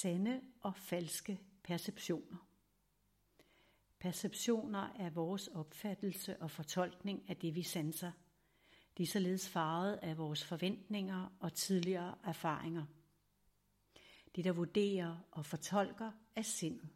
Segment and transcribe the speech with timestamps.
[0.00, 2.48] Sande og falske perceptioner.
[3.98, 8.12] Perceptioner er vores opfattelse og fortolkning af det, vi sanser.
[8.98, 12.84] De er således farvet af vores forventninger og tidligere erfaringer.
[14.36, 16.88] Det, der vurderer og fortolker, er sindet.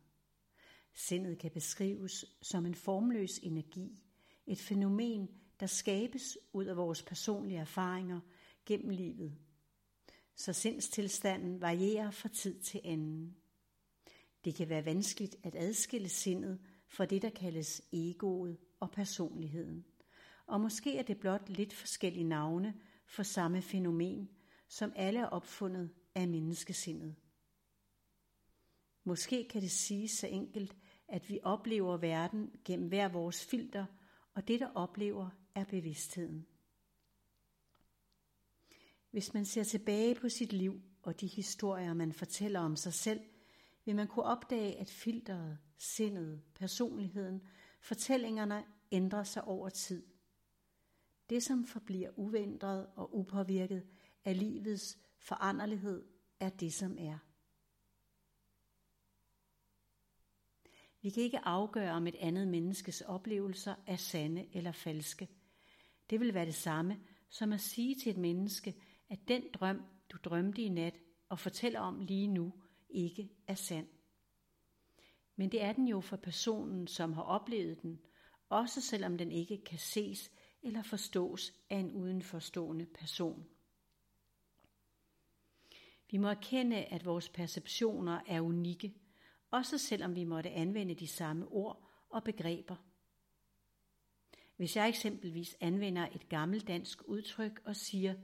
[0.95, 4.03] Sindet kan beskrives som en formløs energi,
[4.47, 5.29] et fænomen,
[5.61, 8.21] der skabes ud af vores personlige erfaringer
[8.67, 9.39] gennem livet.
[10.37, 13.37] Så sindstilstanden varierer fra tid til anden.
[14.45, 19.85] Det kan være vanskeligt at adskille sindet fra det, der kaldes egoet og personligheden.
[20.47, 22.75] Og måske er det blot lidt forskellige navne
[23.07, 24.29] for samme fænomen,
[24.69, 27.15] som alle er opfundet af menneskesindet.
[29.05, 30.77] Måske kan det siges så enkelt,
[31.09, 33.87] at vi oplever verden gennem hver vores filter,
[34.35, 36.47] og det, der oplever, er bevidstheden.
[39.13, 43.21] Hvis man ser tilbage på sit liv og de historier, man fortæller om sig selv,
[43.85, 47.43] vil man kunne opdage, at filteret, sindet, personligheden,
[47.81, 50.07] fortællingerne ændrer sig over tid.
[51.31, 53.87] Det, som forbliver uændret og upåvirket
[54.25, 56.05] af livets foranderlighed,
[56.41, 57.19] er det, som er.
[61.03, 65.29] Vi kan ikke afgøre, om et andet menneskes oplevelser er sande eller falske.
[66.11, 68.75] Det vil være det samme som at sige til et menneske,
[69.13, 69.83] at den drøm,
[70.13, 72.53] du drømte i nat og fortæller om lige nu,
[72.91, 73.89] ikke er sand.
[75.37, 78.01] Men det er den jo for personen, som har oplevet den,
[78.49, 80.31] også selvom den ikke kan ses
[80.63, 83.49] eller forstås af en udenforstående person.
[86.11, 88.95] Vi må erkende, at vores perceptioner er unikke,
[89.51, 92.77] også selvom vi måtte anvende de samme ord og begreber.
[94.57, 98.15] Hvis jeg eksempelvis anvender et gammelt dansk udtryk og siger,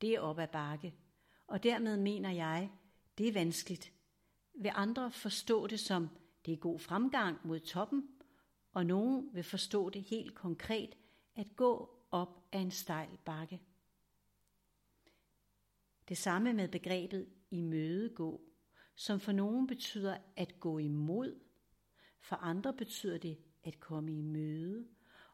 [0.00, 0.94] det er op ad bakke,
[1.46, 2.70] og dermed mener jeg,
[3.18, 3.92] det er vanskeligt,
[4.54, 6.08] vil andre forstå det som,
[6.46, 8.08] det er god fremgang mod toppen,
[8.72, 10.94] og nogen vil forstå det helt konkret,
[11.36, 13.60] at gå op ad en stejl bakke.
[16.08, 18.48] Det samme med begrebet imødegå
[18.98, 21.40] som for nogen betyder at gå imod,
[22.20, 24.86] for andre betyder det at komme i møde,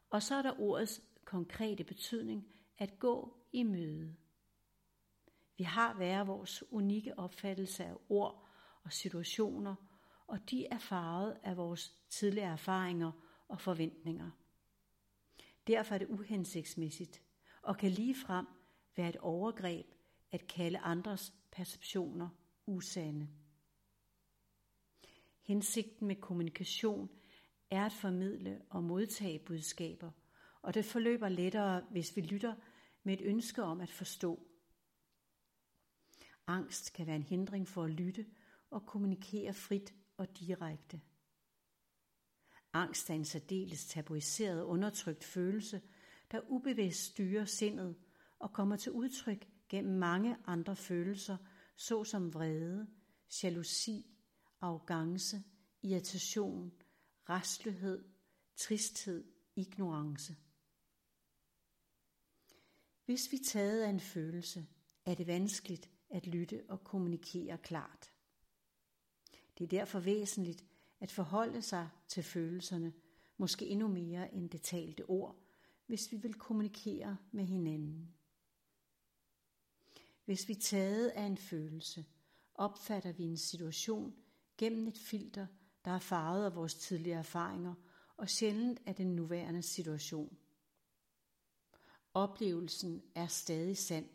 [0.09, 2.47] og så er der ordets konkrete betydning
[2.77, 4.15] at gå i møde.
[5.57, 8.47] Vi har hver vores unikke opfattelse af ord
[8.83, 9.75] og situationer,
[10.27, 13.11] og de er farvet af vores tidligere erfaringer
[13.47, 14.29] og forventninger.
[15.67, 17.21] Derfor er det uhensigtsmæssigt
[17.61, 18.47] og kan ligefrem
[18.95, 19.85] være et overgreb
[20.31, 22.29] at kalde andres perceptioner
[22.65, 23.27] usande.
[25.41, 27.09] Hensigten med kommunikation
[27.69, 30.11] er at formidle og modtage budskaber,
[30.61, 32.55] og det forløber lettere, hvis vi lytter
[33.03, 34.47] med et ønske om at forstå.
[36.47, 38.25] Angst kan være en hindring for at lytte
[38.69, 41.01] og kommunikere frit og direkte.
[42.73, 45.81] Angst er en særdeles tabuiseret og undertrykt følelse,
[46.31, 47.95] der ubevidst styrer sindet
[48.39, 51.37] og kommer til udtryk gennem mange andre følelser,
[51.75, 52.87] såsom vrede,
[53.43, 54.05] jalousi,
[54.61, 55.43] arrogance,
[55.81, 56.71] irritation,
[57.29, 58.03] restløshed,
[58.55, 59.23] tristhed,
[59.55, 60.35] ignorance.
[63.05, 64.67] Hvis vi taget af en følelse,
[65.05, 68.11] er det vanskeligt at lytte og kommunikere klart.
[69.57, 70.65] Det er derfor væsentligt
[70.99, 72.93] at forholde sig til følelserne,
[73.37, 75.35] måske endnu mere end det talte ord,
[75.85, 78.15] hvis vi vil kommunikere med hinanden.
[80.25, 82.05] Hvis vi taget af en følelse,
[82.55, 84.15] opfatter vi en situation
[84.57, 85.47] gennem et filter,
[85.85, 87.73] der er farvet af vores tidligere erfaringer
[88.17, 90.37] og sjældent af den nuværende situation.
[92.13, 94.09] Oplevelsen er stadig sand,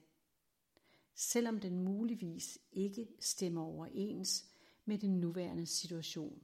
[1.20, 4.46] selvom den muligvis ikke stemmer overens
[4.84, 6.42] med den nuværende situation.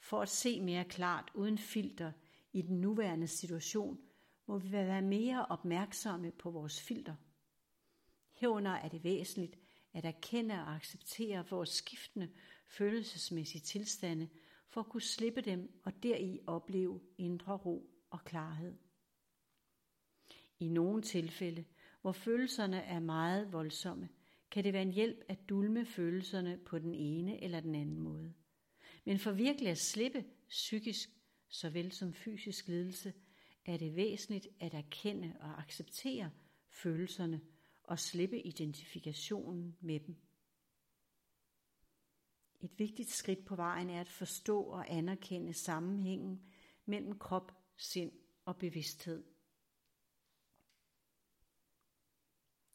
[0.00, 2.12] For at se mere klart uden filter
[2.52, 3.98] i den nuværende situation,
[4.46, 7.14] må vi være mere opmærksomme på vores filter.
[8.32, 9.58] Herunder er det væsentligt
[9.92, 12.30] at erkende og acceptere vores skiftende
[12.66, 14.28] følelsesmæssige tilstande
[14.68, 18.78] for at kunne slippe dem og deri opleve indre ro og klarhed.
[20.58, 21.64] I nogle tilfælde,
[22.04, 24.08] hvor følelserne er meget voldsomme,
[24.50, 28.34] kan det være en hjælp at dulme følelserne på den ene eller den anden måde.
[29.04, 31.10] Men for virkelig at slippe psykisk
[31.48, 33.12] såvel som fysisk lidelse,
[33.64, 36.30] er det væsentligt at erkende og acceptere
[36.68, 37.40] følelserne
[37.82, 40.16] og slippe identifikationen med dem.
[42.60, 46.42] Et vigtigt skridt på vejen er at forstå og anerkende sammenhængen
[46.86, 48.12] mellem krop, sind
[48.44, 49.33] og bevidsthed.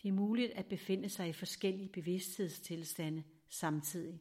[0.01, 4.19] Det er muligt at befinde sig i forskellige bevidsthedstilstande samtidig.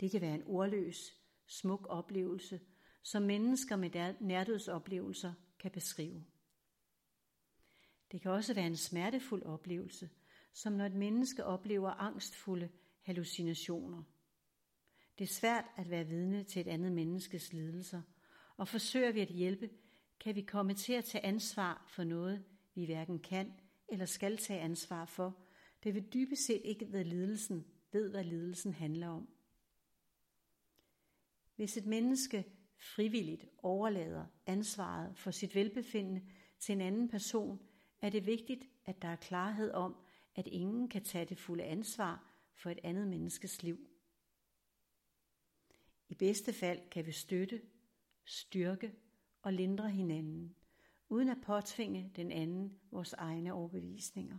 [0.00, 1.14] Det kan være en ordløs,
[1.46, 2.60] smuk oplevelse,
[3.02, 6.24] som mennesker med nærdødsoplevelser kan beskrive.
[8.12, 10.10] Det kan også være en smertefuld oplevelse,
[10.52, 12.68] som når et menneske oplever angstfulde
[13.00, 14.02] hallucinationer.
[15.18, 18.02] Det er svært at være vidne til et andet menneskes lidelser,
[18.56, 19.70] og forsøger vi at hjælpe,
[20.20, 22.44] kan vi komme til at tage ansvar for noget,
[22.74, 23.52] vi hverken kan
[23.90, 25.36] eller skal tage ansvar for,
[25.84, 29.28] det vi dybest set ikke ved lidelsen, ved, hvad lidelsen handler om.
[31.56, 32.44] Hvis et menneske
[32.76, 36.22] frivilligt overlader ansvaret for sit velbefindende
[36.58, 37.60] til en anden person,
[38.00, 39.96] er det vigtigt, at der er klarhed om,
[40.34, 43.88] at ingen kan tage det fulde ansvar for et andet menneskes liv.
[46.08, 47.62] I bedste fald kan vi støtte,
[48.24, 48.94] styrke
[49.42, 50.54] og lindre hinanden,
[51.10, 54.38] uden at påtvinge den anden vores egne overbevisninger.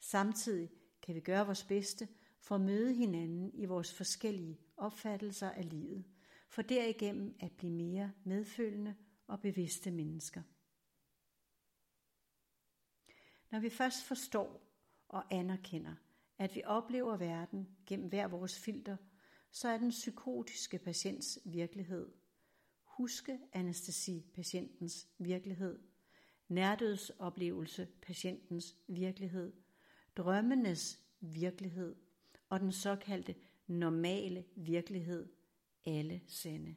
[0.00, 0.70] Samtidig
[1.02, 2.08] kan vi gøre vores bedste
[2.40, 6.04] for at møde hinanden i vores forskellige opfattelser af livet,
[6.48, 8.96] for derigennem at blive mere medfølende
[9.26, 10.42] og bevidste mennesker.
[13.50, 14.72] Når vi først forstår
[15.08, 15.94] og anerkender,
[16.38, 18.96] at vi oplever verden gennem hver vores filter,
[19.50, 22.21] så er den psykotiske patients virkelighed,
[22.96, 25.78] huske anestesi-patientens virkelighed,
[26.48, 29.52] nærdødsoplevelse patientens virkelighed,
[30.16, 31.94] drømmenes virkelighed
[32.48, 33.34] og den såkaldte
[33.66, 35.28] normale virkelighed
[35.86, 36.76] alle sande.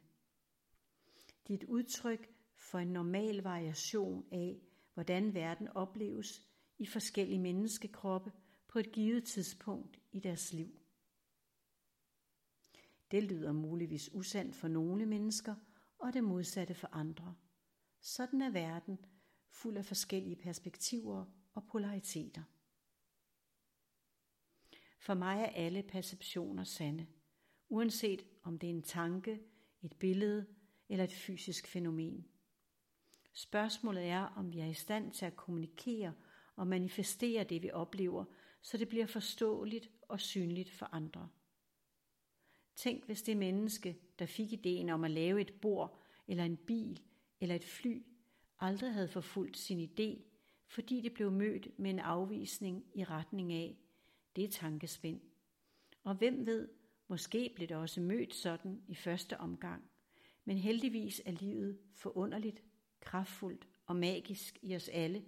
[1.46, 4.60] Det er et udtryk for en normal variation af,
[4.94, 6.42] hvordan verden opleves
[6.78, 8.32] i forskellige menneskekroppe
[8.68, 10.80] på et givet tidspunkt i deres liv.
[13.10, 15.54] Det lyder muligvis usandt for nogle mennesker,
[16.06, 17.34] og det modsatte for andre.
[18.00, 18.98] Sådan er verden
[19.48, 21.24] fuld af forskellige perspektiver
[21.54, 22.42] og polariteter.
[24.98, 27.06] For mig er alle perceptioner sande,
[27.68, 29.40] uanset om det er en tanke,
[29.82, 30.46] et billede
[30.88, 32.28] eller et fysisk fænomen.
[33.32, 36.14] Spørgsmålet er, om vi er i stand til at kommunikere
[36.56, 38.24] og manifestere det, vi oplever,
[38.62, 41.28] så det bliver forståeligt og synligt for andre.
[42.76, 47.02] Tænk, hvis det menneske, der fik ideen om at lave et bord, eller en bil,
[47.40, 48.02] eller et fly,
[48.60, 50.22] aldrig havde forfulgt sin idé,
[50.66, 53.76] fordi det blev mødt med en afvisning i retning af,
[54.36, 55.20] det er tankespind.
[56.02, 56.68] Og hvem ved,
[57.08, 59.90] måske blev det også mødt sådan i første omgang.
[60.44, 62.62] Men heldigvis er livet forunderligt,
[63.00, 65.24] kraftfuldt og magisk i os alle,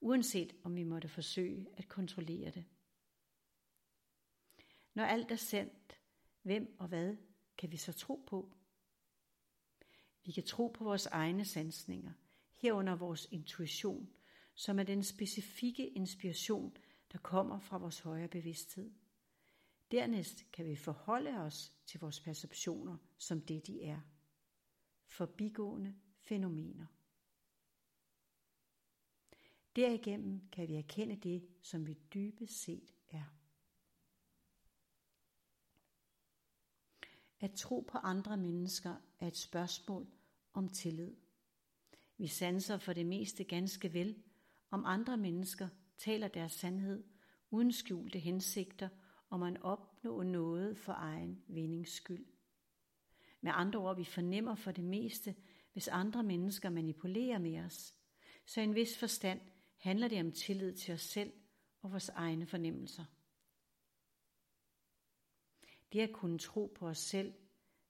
[0.00, 2.64] uanset om vi måtte forsøge at kontrollere det.
[4.94, 5.99] Når alt er sendt,
[6.42, 7.16] hvem og hvad
[7.58, 8.52] kan vi så tro på?
[10.24, 12.12] Vi kan tro på vores egne sansninger,
[12.56, 14.10] herunder vores intuition,
[14.54, 16.76] som er den specifikke inspiration,
[17.12, 18.90] der kommer fra vores højere bevidsthed.
[19.90, 24.00] Dernæst kan vi forholde os til vores perceptioner som det, de er.
[25.06, 26.86] Forbigående fænomener.
[29.76, 33.39] Derigennem kan vi erkende det, som vi dybest set er.
[37.40, 40.06] At tro på andre mennesker er et spørgsmål
[40.52, 41.16] om tillid.
[42.18, 44.22] Vi sanser for det meste ganske vel,
[44.70, 47.04] om andre mennesker taler deres sandhed
[47.50, 48.88] uden skjulte hensigter
[49.30, 52.26] om at opnå noget for egen vindings skyld.
[53.40, 55.34] Med andre ord, vi fornemmer for det meste,
[55.72, 57.94] hvis andre mennesker manipulerer med os.
[58.46, 59.40] Så i en vis forstand
[59.76, 61.32] handler det om tillid til os selv
[61.82, 63.04] og vores egne fornemmelser.
[65.92, 67.32] Det at kunne tro på os selv,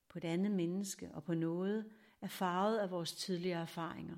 [0.09, 1.91] på et andet menneske og på noget,
[2.21, 4.17] er farvet af vores tidligere erfaringer.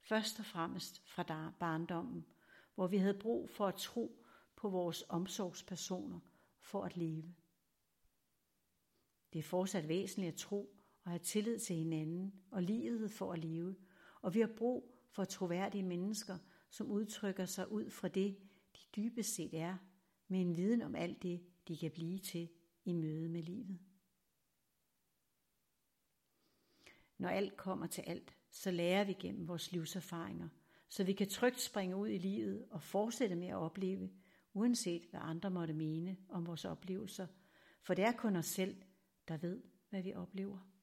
[0.00, 2.26] Først og fremmest fra barndommen,
[2.74, 4.24] hvor vi havde brug for at tro
[4.56, 6.20] på vores omsorgspersoner
[6.60, 7.34] for at leve.
[9.32, 13.38] Det er fortsat væsentligt at tro og have tillid til hinanden og livet for at
[13.38, 13.76] leve,
[14.22, 16.38] og vi har brug for troværdige mennesker,
[16.70, 18.36] som udtrykker sig ud fra det,
[18.76, 19.76] de dybest set er,
[20.28, 22.48] med en viden om alt det, de kan blive til
[22.88, 23.78] i møde med livet.
[27.18, 30.48] Når alt kommer til alt, så lærer vi gennem vores livserfaringer,
[30.88, 34.10] så vi kan trygt springe ud i livet og fortsætte med at opleve,
[34.52, 37.26] uanset hvad andre måtte mene om vores oplevelser,
[37.82, 38.82] for det er kun os selv,
[39.28, 40.77] der ved, hvad vi oplever.